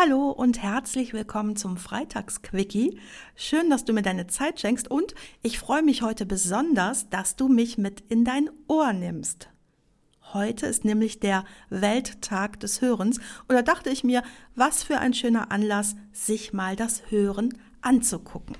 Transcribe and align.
Hallo 0.00 0.30
und 0.30 0.62
herzlich 0.62 1.12
willkommen 1.12 1.56
zum 1.56 1.76
Freitagsquickie. 1.76 2.98
Schön, 3.36 3.68
dass 3.68 3.84
du 3.84 3.92
mir 3.92 4.00
deine 4.00 4.28
Zeit 4.28 4.58
schenkst 4.58 4.90
und 4.90 5.14
ich 5.42 5.58
freue 5.58 5.82
mich 5.82 6.00
heute 6.00 6.24
besonders, 6.24 7.10
dass 7.10 7.36
du 7.36 7.48
mich 7.48 7.76
mit 7.76 8.00
in 8.08 8.24
dein 8.24 8.48
Ohr 8.66 8.94
nimmst. 8.94 9.50
Heute 10.32 10.64
ist 10.64 10.86
nämlich 10.86 11.20
der 11.20 11.44
Welttag 11.68 12.60
des 12.60 12.80
Hörens 12.80 13.18
und 13.18 13.54
da 13.54 13.60
dachte 13.60 13.90
ich 13.90 14.02
mir, 14.02 14.22
was 14.54 14.82
für 14.82 14.98
ein 15.00 15.12
schöner 15.12 15.52
Anlass, 15.52 15.96
sich 16.12 16.54
mal 16.54 16.76
das 16.76 17.10
Hören 17.10 17.58
anzugucken. 17.82 18.56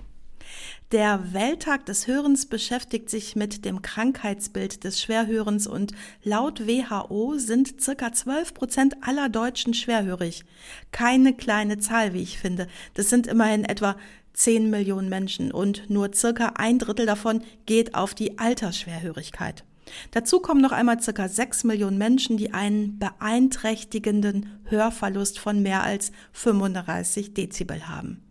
Der 0.92 1.32
Welttag 1.32 1.86
des 1.86 2.08
Hörens 2.08 2.46
beschäftigt 2.46 3.10
sich 3.10 3.36
mit 3.36 3.64
dem 3.64 3.80
Krankheitsbild 3.80 4.82
des 4.82 5.00
Schwerhörens 5.00 5.68
und 5.68 5.92
laut 6.24 6.66
WHO 6.66 7.38
sind 7.38 7.80
circa 7.80 8.12
12 8.12 8.54
Prozent 8.54 8.96
aller 9.02 9.28
Deutschen 9.28 9.72
schwerhörig. 9.72 10.44
Keine 10.90 11.32
kleine 11.32 11.78
Zahl, 11.78 12.12
wie 12.12 12.22
ich 12.22 12.38
finde. 12.38 12.66
Das 12.94 13.08
sind 13.08 13.28
immerhin 13.28 13.64
etwa 13.64 13.96
10 14.32 14.68
Millionen 14.68 15.08
Menschen 15.08 15.52
und 15.52 15.88
nur 15.90 16.12
circa 16.12 16.54
ein 16.56 16.78
Drittel 16.78 17.06
davon 17.06 17.42
geht 17.66 17.94
auf 17.94 18.14
die 18.14 18.38
Altersschwerhörigkeit. 18.38 19.64
Dazu 20.10 20.40
kommen 20.40 20.60
noch 20.60 20.72
einmal 20.72 21.00
circa 21.00 21.28
6 21.28 21.64
Millionen 21.64 21.98
Menschen, 21.98 22.36
die 22.36 22.52
einen 22.52 22.98
beeinträchtigenden 22.98 24.60
Hörverlust 24.64 25.38
von 25.38 25.62
mehr 25.62 25.82
als 25.82 26.12
35 26.32 27.34
Dezibel 27.34 27.88
haben. 27.88 28.22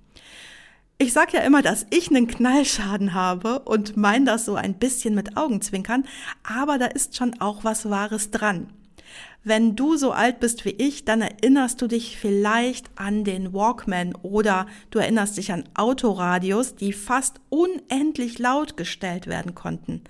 Ich 1.02 1.14
sage 1.14 1.38
ja 1.38 1.44
immer, 1.44 1.62
dass 1.62 1.86
ich 1.92 2.10
einen 2.10 2.28
Knallschaden 2.28 3.14
habe 3.14 3.60
und 3.60 3.96
mein 3.96 4.26
das 4.26 4.44
so 4.44 4.56
ein 4.56 4.74
bisschen 4.74 5.16
mit 5.16 5.38
Augenzwinkern, 5.38 6.04
aber 6.44 6.78
da 6.78 6.88
ist 6.88 7.16
schon 7.16 7.40
auch 7.40 7.64
was 7.64 7.90
Wahres 7.90 8.32
dran. 8.32 8.74
Wenn 9.46 9.78
du 9.78 9.96
so 9.96 10.12
alt 10.12 10.42
bist 10.42 10.66
wie 10.66 10.72
ich, 10.72 11.06
dann 11.06 11.22
erinnerst 11.22 11.82
du 11.82 11.88
dich 11.88 12.18
vielleicht 12.18 12.90
an 12.98 13.24
den 13.24 13.54
Walkman 13.54 14.14
oder 14.24 14.68
du 14.92 15.00
erinnerst 15.00 15.38
dich 15.38 15.54
an 15.54 15.64
Autoradios, 15.74 16.76
die 16.76 16.92
fast 16.92 17.40
unendlich 17.48 18.38
laut 18.38 18.76
gestellt 18.76 19.28
werden 19.28 19.56
konnten. 19.56 20.04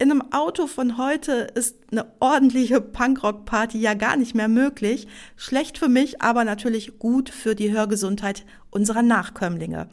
In 0.00 0.12
einem 0.12 0.32
Auto 0.32 0.68
von 0.68 0.96
heute 0.96 1.48
ist 1.56 1.76
eine 1.90 2.06
ordentliche 2.20 2.80
Punkrock-Party 2.80 3.80
ja 3.80 3.94
gar 3.94 4.16
nicht 4.16 4.32
mehr 4.32 4.46
möglich. 4.46 5.08
Schlecht 5.34 5.76
für 5.76 5.88
mich, 5.88 6.22
aber 6.22 6.44
natürlich 6.44 7.00
gut 7.00 7.30
für 7.30 7.56
die 7.56 7.72
Hörgesundheit 7.72 8.44
unserer 8.70 9.02
Nachkömmlinge. 9.02 9.88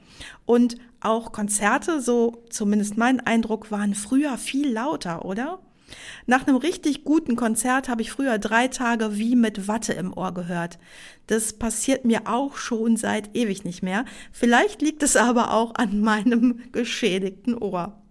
Und 0.45 0.75
auch 0.99 1.31
Konzerte, 1.31 2.01
so 2.01 2.43
zumindest 2.51 2.97
mein 2.97 3.19
Eindruck, 3.19 3.71
waren 3.71 3.95
früher 3.95 4.37
viel 4.37 4.71
lauter, 4.71 5.25
oder? 5.25 5.57
Nach 6.27 6.45
einem 6.45 6.57
richtig 6.57 7.03
guten 7.03 7.35
Konzert 7.35 7.89
habe 7.89 8.03
ich 8.03 8.11
früher 8.11 8.37
drei 8.37 8.67
Tage 8.67 9.17
wie 9.17 9.35
mit 9.35 9.67
Watte 9.67 9.93
im 9.93 10.15
Ohr 10.15 10.35
gehört. 10.35 10.77
Das 11.25 11.53
passiert 11.53 12.05
mir 12.05 12.27
auch 12.27 12.57
schon 12.57 12.95
seit 12.95 13.35
ewig 13.35 13.63
nicht 13.63 13.81
mehr. 13.81 14.05
Vielleicht 14.31 14.83
liegt 14.83 15.01
es 15.01 15.15
aber 15.15 15.51
auch 15.51 15.73
an 15.73 16.01
meinem 16.01 16.61
geschädigten 16.71 17.55
Ohr. 17.55 18.04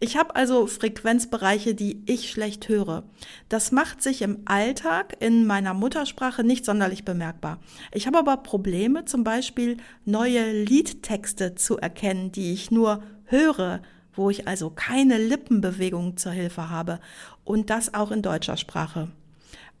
Ich 0.00 0.16
habe 0.16 0.34
also 0.36 0.66
Frequenzbereiche, 0.66 1.74
die 1.74 2.02
ich 2.06 2.30
schlecht 2.30 2.68
höre. 2.68 3.04
Das 3.48 3.72
macht 3.72 4.02
sich 4.02 4.22
im 4.22 4.42
Alltag 4.44 5.16
in 5.20 5.46
meiner 5.46 5.74
Muttersprache 5.74 6.44
nicht 6.44 6.64
sonderlich 6.64 7.04
bemerkbar. 7.04 7.58
Ich 7.92 8.06
habe 8.06 8.18
aber 8.18 8.38
Probleme, 8.38 9.04
zum 9.04 9.24
Beispiel 9.24 9.76
neue 10.04 10.52
Liedtexte 10.64 11.54
zu 11.54 11.78
erkennen, 11.78 12.32
die 12.32 12.52
ich 12.52 12.70
nur 12.70 13.02
höre, 13.24 13.80
wo 14.14 14.30
ich 14.30 14.46
also 14.46 14.70
keine 14.70 15.18
Lippenbewegungen 15.18 16.16
zur 16.16 16.32
Hilfe 16.32 16.70
habe. 16.70 17.00
Und 17.44 17.70
das 17.70 17.94
auch 17.94 18.10
in 18.10 18.22
deutscher 18.22 18.56
Sprache. 18.56 19.10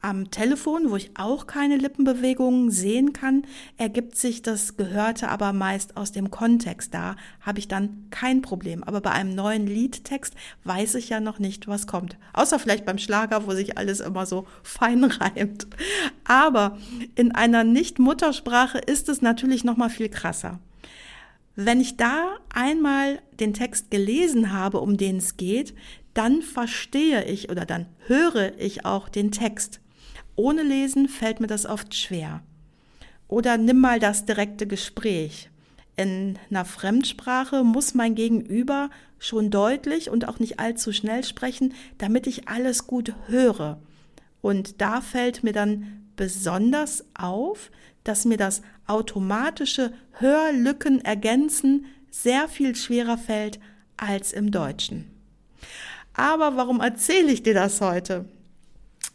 Am 0.04 0.30
Telefon, 0.30 0.90
wo 0.90 0.96
ich 0.96 1.12
auch 1.14 1.46
keine 1.46 1.78
Lippenbewegungen 1.78 2.70
sehen 2.70 3.14
kann, 3.14 3.46
ergibt 3.78 4.16
sich 4.18 4.42
das 4.42 4.76
Gehörte 4.76 5.30
aber 5.30 5.54
meist 5.54 5.96
aus 5.96 6.12
dem 6.12 6.30
Kontext. 6.30 6.92
Da 6.92 7.16
habe 7.40 7.58
ich 7.58 7.68
dann 7.68 8.08
kein 8.10 8.42
Problem. 8.42 8.84
Aber 8.84 9.00
bei 9.00 9.12
einem 9.12 9.34
neuen 9.34 9.66
Liedtext 9.66 10.34
weiß 10.64 10.96
ich 10.96 11.08
ja 11.08 11.20
noch 11.20 11.38
nicht, 11.38 11.68
was 11.68 11.86
kommt. 11.86 12.18
Außer 12.34 12.58
vielleicht 12.58 12.84
beim 12.84 12.98
Schlager, 12.98 13.46
wo 13.46 13.52
sich 13.52 13.78
alles 13.78 14.00
immer 14.00 14.26
so 14.26 14.46
fein 14.62 15.04
reimt. 15.04 15.68
Aber 16.24 16.76
in 17.14 17.34
einer 17.34 17.64
Nicht-Muttersprache 17.64 18.76
ist 18.76 19.08
es 19.08 19.22
natürlich 19.22 19.64
noch 19.64 19.78
mal 19.78 19.88
viel 19.88 20.10
krasser. 20.10 20.60
Wenn 21.56 21.80
ich 21.80 21.96
da 21.96 22.36
einmal 22.52 23.22
den 23.40 23.54
Text 23.54 23.90
gelesen 23.90 24.52
habe, 24.52 24.82
um 24.82 24.98
den 24.98 25.16
es 25.16 25.38
geht, 25.38 25.72
dann 26.12 26.42
verstehe 26.42 27.24
ich 27.24 27.48
oder 27.48 27.64
dann 27.64 27.86
höre 28.06 28.52
ich 28.58 28.84
auch 28.84 29.08
den 29.08 29.32
Text. 29.32 29.80
Ohne 30.36 30.62
Lesen 30.62 31.08
fällt 31.08 31.40
mir 31.40 31.46
das 31.46 31.66
oft 31.66 31.94
schwer. 31.94 32.42
Oder 33.28 33.56
nimm 33.56 33.80
mal 33.80 34.00
das 34.00 34.26
direkte 34.26 34.66
Gespräch. 34.66 35.50
In 35.96 36.38
einer 36.50 36.64
Fremdsprache 36.64 37.62
muss 37.62 37.94
mein 37.94 38.14
Gegenüber 38.14 38.90
schon 39.18 39.50
deutlich 39.50 40.10
und 40.10 40.28
auch 40.28 40.38
nicht 40.38 40.58
allzu 40.58 40.92
schnell 40.92 41.24
sprechen, 41.24 41.72
damit 41.98 42.26
ich 42.26 42.48
alles 42.48 42.86
gut 42.86 43.14
höre. 43.26 43.78
Und 44.40 44.80
da 44.80 45.00
fällt 45.00 45.44
mir 45.44 45.52
dann 45.52 46.04
besonders 46.16 47.04
auf, 47.14 47.70
dass 48.02 48.24
mir 48.24 48.36
das 48.36 48.62
automatische 48.86 49.92
Hörlücken 50.12 51.04
ergänzen 51.04 51.86
sehr 52.10 52.48
viel 52.48 52.76
schwerer 52.76 53.18
fällt 53.18 53.58
als 53.96 54.32
im 54.32 54.50
Deutschen. 54.50 55.10
Aber 56.12 56.56
warum 56.56 56.80
erzähle 56.80 57.32
ich 57.32 57.42
dir 57.42 57.54
das 57.54 57.80
heute? 57.80 58.26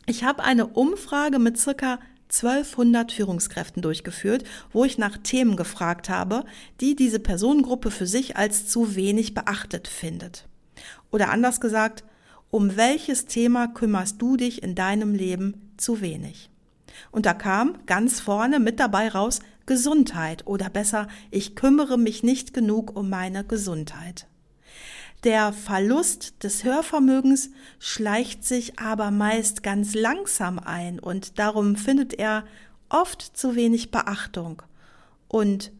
Ich 0.09 0.23
habe 0.23 0.43
eine 0.43 0.65
Umfrage 0.65 1.37
mit 1.37 1.59
circa 1.59 1.99
1200 2.29 3.11
Führungskräften 3.11 3.83
durchgeführt, 3.83 4.43
wo 4.71 4.83
ich 4.83 4.97
nach 4.97 5.19
Themen 5.19 5.55
gefragt 5.55 6.09
habe, 6.09 6.45
die 6.81 6.95
diese 6.95 7.19
Personengruppe 7.19 7.91
für 7.91 8.07
sich 8.07 8.35
als 8.35 8.67
zu 8.67 8.95
wenig 8.95 9.35
beachtet 9.35 9.87
findet. 9.87 10.47
Oder 11.11 11.29
anders 11.29 11.61
gesagt, 11.61 12.05
um 12.49 12.75
welches 12.75 13.27
Thema 13.27 13.67
kümmerst 13.67 14.19
du 14.19 14.35
dich 14.35 14.63
in 14.63 14.73
deinem 14.73 15.13
Leben 15.13 15.73
zu 15.77 16.01
wenig? 16.01 16.49
Und 17.11 17.27
da 17.27 17.35
kam 17.35 17.77
ganz 17.85 18.19
vorne 18.19 18.59
mit 18.59 18.79
dabei 18.79 19.09
raus 19.09 19.41
Gesundheit 19.67 20.47
oder 20.47 20.71
besser, 20.71 21.07
ich 21.29 21.55
kümmere 21.55 21.99
mich 21.99 22.23
nicht 22.23 22.55
genug 22.55 22.95
um 22.95 23.11
meine 23.11 23.43
Gesundheit. 23.43 24.25
Der 25.25 25.51
Verlust 25.51 26.43
des 26.43 26.63
Hörvermögens 26.63 27.49
schleicht 27.77 28.45
sich 28.45 28.79
aber 28.79 29.11
meist 29.11 29.63
ganz 29.63 29.93
langsam 29.93 30.59
ein 30.59 30.97
und 30.99 31.39
darum 31.39 31.75
findet 31.75 32.13
er 32.13 32.45
oft 32.87 33.21
zu 33.21 33.55
wenig 33.55 33.91
Beachtung. 33.91 34.61
Und 35.27 35.73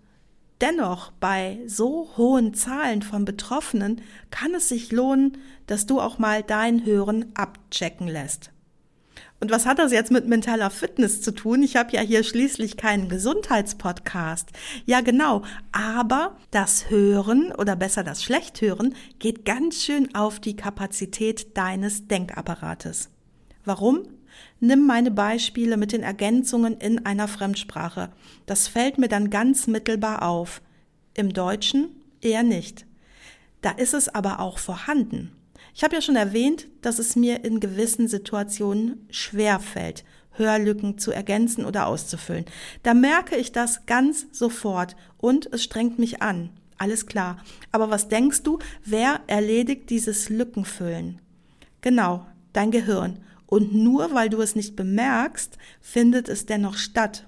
dennoch 0.59 1.11
bei 1.11 1.59
so 1.67 2.09
hohen 2.17 2.53
Zahlen 2.53 3.01
von 3.01 3.23
Betroffenen 3.23 4.01
kann 4.29 4.53
es 4.53 4.67
sich 4.67 4.91
lohnen, 4.91 5.37
dass 5.67 5.85
du 5.85 6.01
auch 6.01 6.19
mal 6.19 6.43
dein 6.43 6.85
Hören 6.85 7.31
abchecken 7.33 8.09
lässt. 8.09 8.51
Und 9.39 9.51
was 9.51 9.65
hat 9.65 9.79
das 9.79 9.91
jetzt 9.91 10.11
mit 10.11 10.27
mentaler 10.27 10.69
Fitness 10.69 11.21
zu 11.21 11.31
tun? 11.31 11.63
Ich 11.63 11.77
habe 11.77 11.93
ja 11.93 12.01
hier 12.01 12.23
schließlich 12.23 12.75
keinen 12.75 13.07
Gesundheitspodcast. 13.07 14.49
Ja, 14.85 14.99
genau. 15.01 15.43
Aber 15.71 16.35
das 16.51 16.89
Hören 16.89 17.53
oder 17.57 17.75
besser 17.75 18.03
das 18.03 18.21
Schlechthören 18.21 18.95
geht 19.17 19.45
ganz 19.45 19.83
schön 19.83 20.13
auf 20.13 20.39
die 20.39 20.57
Kapazität 20.57 21.57
deines 21.57 22.07
Denkapparates. 22.07 23.09
Warum? 23.63 24.03
Nimm 24.59 24.85
meine 24.85 25.11
Beispiele 25.11 25.77
mit 25.77 25.93
den 25.93 26.03
Ergänzungen 26.03 26.77
in 26.77 27.05
einer 27.05 27.29
Fremdsprache. 27.29 28.09
Das 28.45 28.67
fällt 28.67 28.97
mir 28.97 29.07
dann 29.07 29.29
ganz 29.29 29.67
mittelbar 29.67 30.23
auf. 30.23 30.61
Im 31.13 31.31
Deutschen 31.31 31.89
eher 32.21 32.43
nicht. 32.43 32.85
Da 33.61 33.71
ist 33.71 33.93
es 33.93 34.09
aber 34.09 34.39
auch 34.39 34.57
vorhanden. 34.57 35.31
Ich 35.73 35.83
habe 35.83 35.95
ja 35.95 36.01
schon 36.01 36.15
erwähnt, 36.15 36.67
dass 36.81 36.99
es 36.99 37.15
mir 37.15 37.43
in 37.43 37.59
gewissen 37.59 38.07
Situationen 38.07 39.07
schwer 39.09 39.59
fällt, 39.59 40.03
Hörlücken 40.31 40.97
zu 40.97 41.11
ergänzen 41.11 41.65
oder 41.65 41.87
auszufüllen. 41.87 42.45
Da 42.83 42.93
merke 42.93 43.35
ich 43.35 43.51
das 43.51 43.85
ganz 43.85 44.27
sofort 44.31 44.95
und 45.17 45.51
es 45.53 45.63
strengt 45.63 45.99
mich 45.99 46.21
an. 46.21 46.49
Alles 46.77 47.05
klar. 47.05 47.43
Aber 47.71 47.89
was 47.89 48.07
denkst 48.07 48.43
du, 48.43 48.59
wer 48.85 49.21
erledigt 49.27 49.89
dieses 49.89 50.29
Lückenfüllen? 50.29 51.21
Genau, 51.81 52.25
dein 52.53 52.71
Gehirn. 52.71 53.19
Und 53.45 53.73
nur 53.73 54.13
weil 54.13 54.29
du 54.29 54.41
es 54.41 54.55
nicht 54.55 54.75
bemerkst, 54.75 55.57
findet 55.81 56.29
es 56.29 56.45
dennoch 56.45 56.77
statt. 56.77 57.27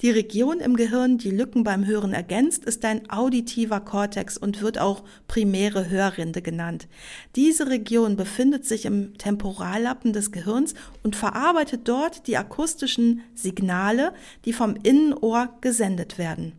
Die 0.00 0.10
Region 0.10 0.60
im 0.60 0.76
Gehirn, 0.76 1.18
die 1.18 1.30
Lücken 1.30 1.64
beim 1.64 1.86
Hören 1.86 2.12
ergänzt, 2.12 2.64
ist 2.64 2.84
dein 2.84 3.10
auditiver 3.10 3.80
Kortex 3.80 4.36
und 4.36 4.62
wird 4.62 4.78
auch 4.78 5.04
primäre 5.28 5.88
Hörrinde 5.90 6.42
genannt. 6.42 6.88
Diese 7.36 7.68
Region 7.68 8.16
befindet 8.16 8.64
sich 8.66 8.84
im 8.84 9.16
Temporallappen 9.18 10.12
des 10.12 10.32
Gehirns 10.32 10.74
und 11.02 11.16
verarbeitet 11.16 11.82
dort 11.88 12.26
die 12.26 12.36
akustischen 12.36 13.22
Signale, 13.34 14.12
die 14.44 14.52
vom 14.52 14.76
Innenohr 14.82 15.56
gesendet 15.60 16.18
werden. 16.18 16.52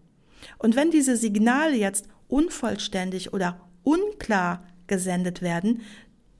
Und 0.57 0.75
wenn 0.75 0.91
diese 0.91 1.17
Signale 1.17 1.75
jetzt 1.75 2.07
unvollständig 2.27 3.33
oder 3.33 3.59
unklar 3.83 4.63
gesendet 4.87 5.41
werden, 5.41 5.81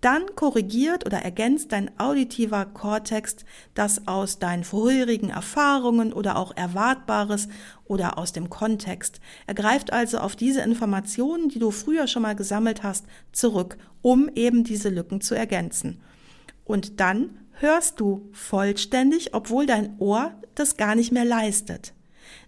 dann 0.03 0.35
korrigiert 0.35 1.05
oder 1.05 1.19
ergänzt 1.19 1.71
dein 1.71 1.97
auditiver 1.99 2.65
Kortex 2.65 3.37
das 3.73 4.07
aus 4.07 4.39
deinen 4.39 4.63
vorherigen 4.63 5.29
Erfahrungen 5.29 6.11
oder 6.11 6.37
auch 6.37 6.55
Erwartbares 6.55 7.47
oder 7.85 8.17
aus 8.17 8.33
dem 8.33 8.49
Kontext. 8.49 9.19
Er 9.47 9.53
greift 9.53 9.93
also 9.93 10.17
auf 10.17 10.35
diese 10.35 10.61
Informationen, 10.61 11.49
die 11.49 11.59
du 11.59 11.71
früher 11.71 12.07
schon 12.07 12.23
mal 12.23 12.35
gesammelt 12.35 12.83
hast, 12.83 13.05
zurück, 13.31 13.77
um 14.01 14.29
eben 14.35 14.63
diese 14.63 14.89
Lücken 14.89 15.21
zu 15.21 15.35
ergänzen. 15.35 16.01
Und 16.65 16.99
dann 16.99 17.39
hörst 17.53 17.99
du 17.99 18.29
vollständig, 18.33 19.33
obwohl 19.33 19.65
dein 19.65 19.95
Ohr 19.99 20.33
das 20.55 20.77
gar 20.77 20.95
nicht 20.95 21.11
mehr 21.11 21.25
leistet. 21.25 21.93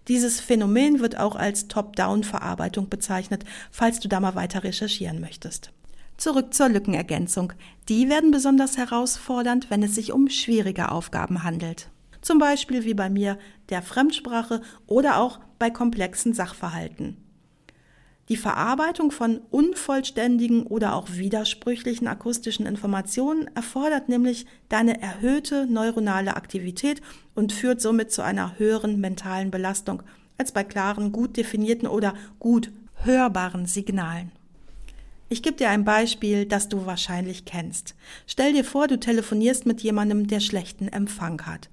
Dieses 0.08 0.40
Phänomen 0.40 1.00
wird 1.00 1.18
auch 1.18 1.36
als 1.36 1.68
Top-Down-Verarbeitung 1.68 2.88
bezeichnet, 2.88 3.44
falls 3.70 4.00
du 4.00 4.08
da 4.08 4.20
mal 4.20 4.34
weiter 4.34 4.62
recherchieren 4.62 5.20
möchtest. 5.20 5.72
Zurück 6.16 6.54
zur 6.54 6.68
Lückenergänzung. 6.68 7.52
Die 7.88 8.08
werden 8.08 8.30
besonders 8.30 8.76
herausfordernd, 8.76 9.70
wenn 9.70 9.82
es 9.82 9.94
sich 9.94 10.12
um 10.12 10.28
schwierige 10.28 10.90
Aufgaben 10.90 11.42
handelt. 11.42 11.88
Zum 12.22 12.38
Beispiel 12.38 12.84
wie 12.84 12.94
bei 12.94 13.10
mir 13.10 13.38
der 13.68 13.82
Fremdsprache 13.82 14.62
oder 14.86 15.18
auch 15.18 15.40
bei 15.58 15.70
komplexen 15.70 16.32
Sachverhalten. 16.32 17.18
Die 18.28 18.36
Verarbeitung 18.36 19.12
von 19.12 19.40
unvollständigen 19.50 20.66
oder 20.66 20.96
auch 20.96 21.12
widersprüchlichen 21.12 22.08
akustischen 22.08 22.66
Informationen 22.66 23.48
erfordert 23.54 24.08
nämlich 24.08 24.46
deine 24.68 25.00
erhöhte 25.00 25.66
neuronale 25.66 26.34
Aktivität 26.34 27.02
und 27.36 27.52
führt 27.52 27.80
somit 27.80 28.10
zu 28.10 28.22
einer 28.22 28.58
höheren 28.58 29.00
mentalen 29.00 29.52
Belastung 29.52 30.02
als 30.38 30.50
bei 30.50 30.64
klaren, 30.64 31.12
gut 31.12 31.36
definierten 31.36 31.86
oder 31.86 32.14
gut 32.40 32.72
hörbaren 33.04 33.66
Signalen. 33.66 34.32
Ich 35.28 35.42
gebe 35.42 35.56
dir 35.56 35.70
ein 35.70 35.84
Beispiel, 35.84 36.46
das 36.46 36.68
du 36.68 36.86
wahrscheinlich 36.86 37.44
kennst. 37.44 37.96
Stell 38.26 38.52
dir 38.52 38.64
vor, 38.64 38.86
du 38.86 38.98
telefonierst 39.00 39.66
mit 39.66 39.80
jemandem, 39.80 40.28
der 40.28 40.40
schlechten 40.40 40.86
Empfang 40.86 41.44
hat. 41.46 41.68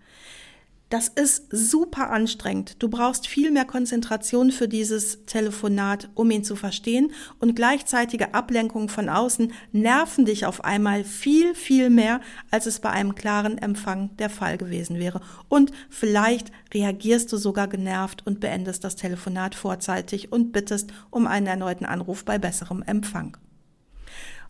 Das 0.94 1.08
ist 1.08 1.48
super 1.50 2.12
anstrengend. 2.12 2.76
Du 2.78 2.88
brauchst 2.88 3.26
viel 3.26 3.50
mehr 3.50 3.66
Konzentration 3.66 4.52
für 4.52 4.68
dieses 4.68 5.26
Telefonat, 5.26 6.12
um 6.14 6.30
ihn 6.30 6.44
zu 6.44 6.56
verstehen. 6.56 7.14
Und 7.40 7.56
gleichzeitige 7.56 8.36
Ablenkungen 8.36 8.90
von 8.90 9.10
außen 9.10 9.54
nerven 9.72 10.26
dich 10.26 10.46
auf 10.46 10.64
einmal 10.64 11.04
viel, 11.04 11.56
viel 11.56 11.90
mehr, 11.90 12.22
als 12.52 12.68
es 12.68 12.80
bei 12.80 12.92
einem 12.92 13.16
klaren 13.16 13.58
Empfang 13.58 14.16
der 14.18 14.30
Fall 14.30 14.60
gewesen 14.60 15.00
wäre. 15.00 15.22
Und 15.50 15.72
vielleicht 15.90 16.52
reagierst 16.72 17.34
du 17.34 17.38
sogar 17.38 17.68
genervt 17.68 18.22
und 18.28 18.40
beendest 18.40 18.84
das 18.84 18.96
Telefonat 18.96 19.56
vorzeitig 19.56 20.32
und 20.32 20.52
bittest 20.52 20.94
um 21.10 21.26
einen 21.26 21.48
erneuten 21.48 21.86
Anruf 21.86 22.24
bei 22.24 22.38
besserem 22.38 22.84
Empfang. 22.84 23.36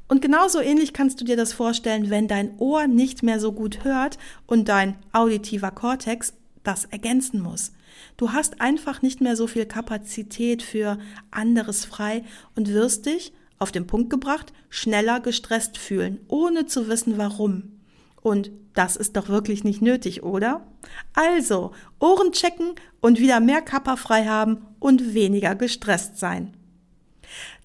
Und 0.07 0.21
genauso 0.21 0.59
ähnlich 0.59 0.93
kannst 0.93 1.19
du 1.21 1.25
dir 1.25 1.37
das 1.37 1.53
vorstellen, 1.53 2.09
wenn 2.09 2.27
dein 2.27 2.57
Ohr 2.59 2.87
nicht 2.87 3.23
mehr 3.23 3.39
so 3.39 3.51
gut 3.51 3.83
hört 3.83 4.17
und 4.45 4.67
dein 4.67 4.95
auditiver 5.11 5.71
Kortex 5.71 6.33
das 6.63 6.85
ergänzen 6.85 7.41
muss. 7.41 7.71
Du 8.17 8.31
hast 8.31 8.61
einfach 8.61 9.01
nicht 9.01 9.21
mehr 9.21 9.35
so 9.35 9.47
viel 9.47 9.65
Kapazität 9.65 10.61
für 10.61 10.97
anderes 11.31 11.85
frei 11.85 12.23
und 12.55 12.69
wirst 12.69 13.05
dich, 13.05 13.33
auf 13.59 13.71
den 13.71 13.87
Punkt 13.87 14.09
gebracht, 14.09 14.51
schneller 14.69 15.19
gestresst 15.19 15.77
fühlen, 15.77 16.19
ohne 16.27 16.65
zu 16.65 16.89
wissen 16.89 17.17
warum. 17.17 17.79
Und 18.21 18.51
das 18.73 18.95
ist 18.95 19.15
doch 19.15 19.29
wirklich 19.29 19.63
nicht 19.63 19.81
nötig, 19.81 20.23
oder? 20.23 20.65
Also, 21.13 21.71
Ohren 21.99 22.31
checken 22.31 22.75
und 22.99 23.19
wieder 23.19 23.39
mehr 23.39 23.61
Kappa 23.61 23.95
frei 23.95 24.25
haben 24.25 24.65
und 24.79 25.13
weniger 25.13 25.55
gestresst 25.55 26.17
sein. 26.17 26.53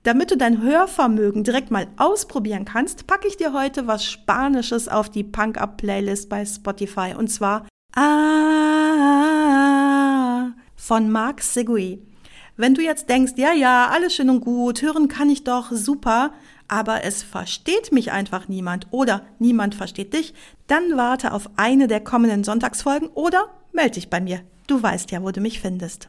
Damit 0.08 0.31
du 0.31 0.38
dein 0.38 0.62
Hörvermögen 0.62 1.44
direkt 1.44 1.70
mal 1.70 1.87
ausprobieren 1.99 2.64
kannst, 2.64 3.06
packe 3.06 3.28
ich 3.28 3.37
dir 3.37 3.52
heute 3.52 3.87
was 3.87 4.06
Spanisches 4.06 4.88
auf 4.88 5.10
die 5.10 5.22
Punk 5.22 5.60
Up 5.60 5.76
Playlist 5.76 6.31
bei 6.31 6.46
Spotify 6.46 7.12
und 7.14 7.28
zwar 7.28 7.69
Ah 7.94 8.38
von 10.76 11.10
Marc 11.10 11.43
Segui. 11.43 12.00
Wenn 12.56 12.72
du 12.72 12.81
jetzt 12.81 13.10
denkst, 13.10 13.34
ja, 13.37 13.52
ja, 13.52 13.90
alles 13.93 14.14
schön 14.14 14.31
und 14.31 14.40
gut, 14.40 14.81
hören 14.81 15.08
kann 15.08 15.28
ich 15.28 15.44
doch, 15.44 15.72
super, 15.72 16.32
aber 16.69 17.05
es 17.05 17.22
versteht 17.22 17.93
mich 17.93 18.10
einfach 18.10 18.49
niemand 18.49 18.87
oder 18.90 19.26
niemand 19.38 19.75
versteht 19.75 20.14
dich, 20.14 20.32
dann 20.69 20.96
warte 20.96 21.34
auf 21.34 21.50
eine 21.56 21.87
der 21.87 22.00
kommenden 22.00 22.44
Sonntagsfolgen 22.44 23.08
oder 23.08 23.50
melde 23.72 23.96
dich 23.96 24.08
bei 24.08 24.22
mir. 24.22 24.40
Du 24.69 24.82
weißt 24.82 25.10
ja, 25.10 25.22
wo 25.22 25.32
du 25.32 25.43
mich 25.43 25.60
findest. 25.60 26.08